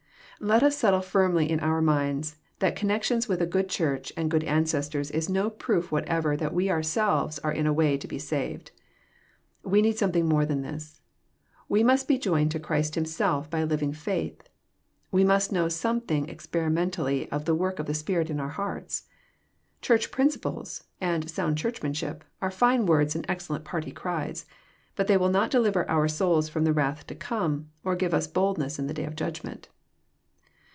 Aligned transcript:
Let 0.43 0.63
us 0.63 0.75
settle 0.75 1.01
firmly 1.01 1.47
in 1.51 1.59
our 1.59 1.83
minds 1.83 2.37
that 2.57 2.75
connection 2.75 3.21
with 3.29 3.43
a 3.43 3.45
good 3.45 3.69
Church 3.69 4.11
and 4.17 4.31
good 4.31 4.43
ancestors 4.45 5.11
is 5.11 5.29
no 5.29 5.51
proof 5.51 5.91
whatever 5.91 6.35
that 6.35 6.51
we 6.51 6.67
ourselves 6.67 7.37
are 7.43 7.51
in 7.51 7.67
a 7.67 7.71
way 7.73 7.95
to 7.95 8.07
be 8.07 8.17
saved. 8.17 8.71
We 9.61 9.83
need 9.83 9.99
something 9.99 10.25
more 10.27 10.43
than 10.43 10.63
this. 10.63 10.99
We 11.69 11.83
must 11.83 12.07
be 12.07 12.17
joined 12.17 12.49
to 12.53 12.59
Christ 12.59 12.95
himself 12.95 13.51
by 13.51 13.59
a 13.59 13.65
living 13.67 13.93
faith. 13.93 14.49
We 15.11 15.23
must 15.23 15.51
know 15.51 15.69
something 15.69 16.27
ex 16.27 16.47
perimentally 16.47 17.29
of 17.31 17.45
the 17.45 17.53
work 17.53 17.77
of 17.77 17.85
the 17.85 17.93
Spirit 17.93 18.31
in 18.31 18.39
our 18.39 18.49
hearts. 18.49 19.03
*' 19.43 19.81
Church 19.83 20.09
principles," 20.09 20.85
and" 20.99 21.29
sound 21.29 21.59
Churchmanship," 21.59 22.23
are 22.41 22.49
fine 22.49 22.87
words 22.87 23.15
and 23.15 23.29
excellent 23.29 23.63
party 23.63 23.91
cries. 23.91 24.47
But 24.95 25.05
they 25.05 25.17
will 25.17 25.29
not 25.29 25.51
deliver 25.51 25.87
our 25.87 26.07
souls 26.07 26.49
from 26.49 26.63
the 26.63 26.73
wrath 26.73 27.05
to 27.05 27.13
come, 27.13 27.69
or 27.83 27.95
give 27.95 28.15
us 28.15 28.25
boldness 28.25 28.79
in 28.79 28.87
the 28.87 28.93
day 28.95 29.03
of 29.05 29.15
judgment. 29.15 29.69